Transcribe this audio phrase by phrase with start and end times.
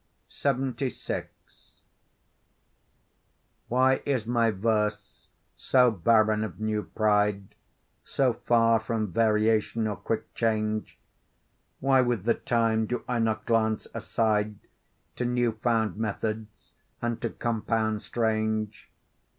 [0.43, 1.27] LXXVI
[3.67, 7.53] Why is my verse so barren of new pride,
[8.03, 10.97] So far from variation or quick change?
[11.81, 14.55] Why with the time do I not glance aside
[15.17, 18.89] To new found methods, and to compounds strange?